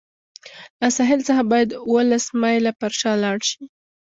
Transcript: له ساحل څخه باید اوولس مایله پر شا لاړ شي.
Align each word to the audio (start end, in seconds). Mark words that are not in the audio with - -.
له 0.81 0.87
ساحل 0.97 1.19
څخه 1.27 1.43
باید 1.51 1.69
اوولس 1.85 2.25
مایله 2.41 2.71
پر 2.79 2.91
شا 2.99 3.11
لاړ 3.23 3.37
شي. 3.49 3.63